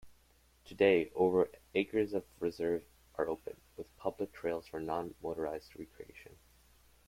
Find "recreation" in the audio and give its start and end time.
5.77-6.37